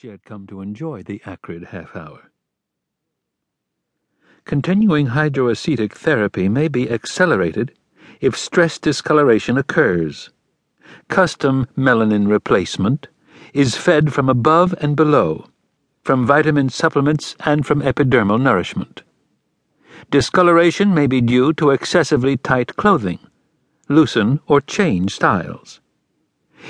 [0.00, 2.30] She had come to enjoy the acrid half hour.
[4.44, 7.72] Continuing hydroacetic therapy may be accelerated
[8.20, 10.30] if stress discoloration occurs.
[11.08, 13.08] Custom melanin replacement
[13.52, 15.48] is fed from above and below,
[16.04, 19.02] from vitamin supplements and from epidermal nourishment.
[20.12, 23.18] Discoloration may be due to excessively tight clothing,
[23.88, 25.80] loosen or change styles.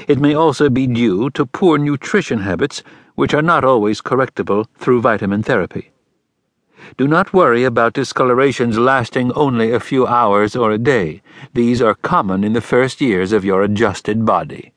[0.06, 2.82] It may also be due to poor nutrition habits
[3.14, 5.90] which are not always correctable through vitamin therapy.
[6.96, 11.22] Do not worry about discolorations lasting only a few hours or a day.
[11.52, 14.72] These are common in the first years of your adjusted body.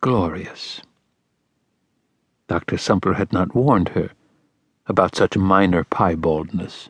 [0.00, 0.80] Glorious.
[2.48, 2.76] Dr.
[2.76, 4.10] Sumper had not warned her
[4.86, 6.88] about such minor piebaldness.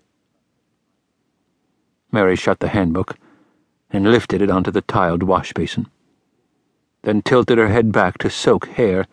[2.13, 3.17] Mary shut the handbook
[3.93, 5.87] and lifted it onto the tiled wash basin
[7.03, 9.07] then tilted her head back to soak hair,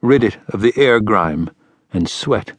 [0.00, 1.50] rid it of the air grime
[1.92, 2.52] and sweat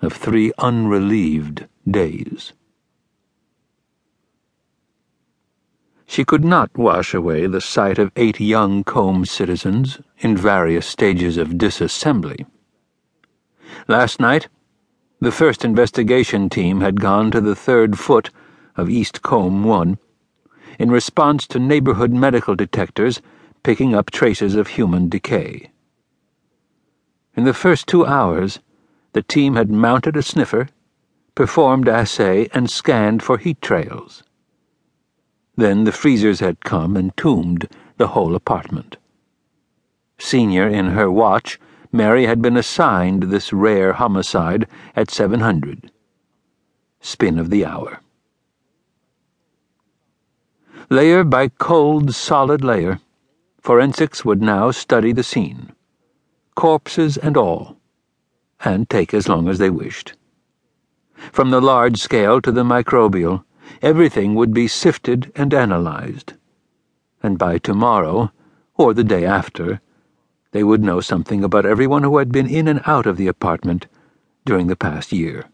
[0.00, 2.52] of three unrelieved days.
[6.06, 11.36] She could not wash away the sight of eight young comb citizens in various stages
[11.36, 12.46] of disassembly.
[13.86, 14.48] Last night,
[15.20, 18.30] the first investigation team had gone to the third foot
[18.76, 19.98] of East Combe 1
[20.78, 23.20] in response to neighborhood medical detectors
[23.62, 25.70] picking up traces of human decay.
[27.36, 28.60] In the first two hours,
[29.12, 30.68] the team had mounted a sniffer,
[31.34, 34.22] performed assay, and scanned for heat trails.
[35.56, 38.96] Then the freezers had come and tombed the whole apartment.
[40.18, 41.58] Senior in her watch,
[41.92, 45.90] Mary had been assigned this rare homicide at 700.
[47.00, 48.00] Spin of the hour.
[50.92, 52.98] Layer by cold, solid layer,
[53.60, 55.70] Forensics would now study the scene,
[56.56, 57.76] corpses and all,
[58.64, 60.14] and take as long as they wished.
[61.14, 63.44] From the large scale to the microbial,
[63.80, 66.32] everything would be sifted and analyzed.
[67.22, 68.32] And by tomorrow,
[68.76, 69.80] or the day after,
[70.50, 73.86] they would know something about everyone who had been in and out of the apartment
[74.44, 75.44] during the past year.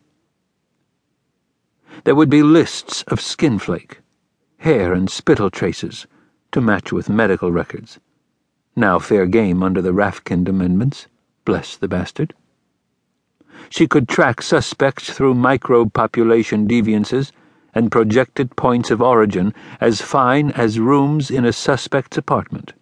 [2.05, 3.99] There would be lists of skin skinflake,
[4.67, 6.09] hair and spittle traces
[6.51, 8.01] to match with medical records.
[8.75, 11.07] Now fair game under the Rafkind amendments.
[11.45, 12.35] Bless the bastard.
[13.71, 17.31] She could track suspects through microbe population deviances
[17.77, 22.73] and projected points of origin as fine as rooms in a suspect's apartment.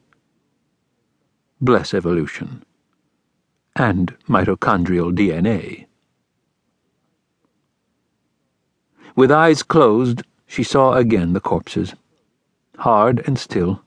[1.60, 2.64] Bless evolution.
[3.76, 5.84] And mitochondrial DNA.
[9.14, 10.22] With eyes closed,
[10.54, 11.94] she saw again the corpses
[12.78, 13.82] hard and still,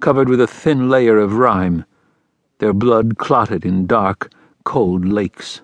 [0.00, 1.84] covered with a thin layer of rime,
[2.58, 4.32] their blood clotted in dark,
[4.64, 5.60] cold lakes.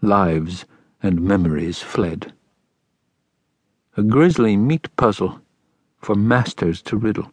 [0.00, 0.64] Lives
[1.02, 2.32] and memories fled.
[3.96, 5.40] A grisly meat puzzle
[5.98, 7.32] for masters to riddle.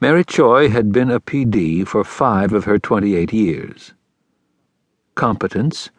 [0.00, 3.92] Mary Choi had been a PD for five of her 28 years.
[5.16, 5.90] Competence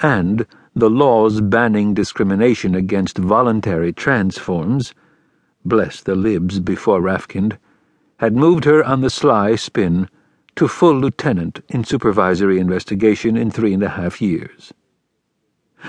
[0.00, 0.44] and
[0.78, 4.94] the laws banning discrimination against voluntary transforms,
[5.64, 7.58] bless the libs before Rafkind,
[8.18, 10.08] had moved her on the sly spin
[10.56, 14.72] to full lieutenant in supervisory investigation in three and a half years.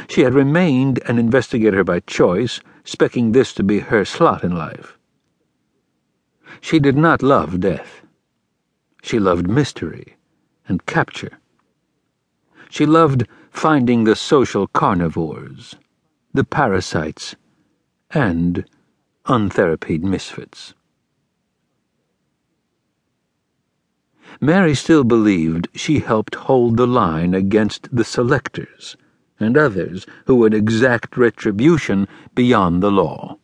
[0.07, 4.97] She had remained an investigator by choice, specking this to be her slot in life.
[6.61, 8.01] She did not love death.
[9.01, 10.17] She loved mystery
[10.67, 11.38] and capture.
[12.69, 15.75] She loved finding the social carnivores,
[16.33, 17.35] the parasites,
[18.11, 18.63] and
[19.25, 20.75] untherapied misfits.
[24.39, 28.95] Mary still believed she helped hold the line against the selectors
[29.39, 33.37] and others who would exact retribution beyond the law.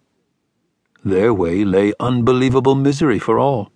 [1.04, 3.72] Their way lay unbelievable misery for all.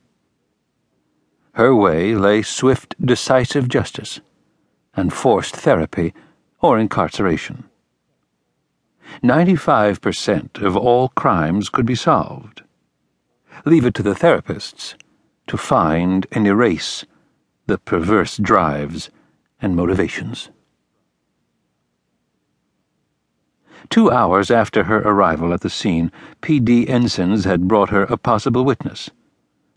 [1.54, 4.22] Her way lay swift, decisive justice
[4.96, 6.14] and forced therapy
[6.62, 7.64] or incarceration.
[9.24, 12.62] 95% of all crimes could be solved.
[13.66, 14.96] Leave it to the therapists
[15.48, 17.06] to find and erase
[17.66, 19.10] the perverse drives
[19.62, 20.50] and motivations.
[23.90, 26.88] Two hours after her arrival at the scene, P.D.
[26.88, 29.10] ensigns had brought her a possible witness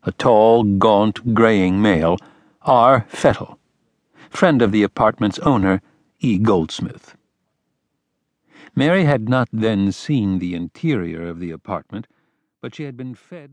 [0.04, 2.16] a tall, gaunt, graying male,
[2.62, 3.06] R.
[3.08, 3.56] Fettle,
[4.32, 5.82] friend of the apartment's owner
[6.20, 6.38] E.
[6.38, 7.16] Goldsmith.
[8.74, 12.06] Mary had not then seen the interior of the apartment,
[12.62, 13.50] but she had been fed.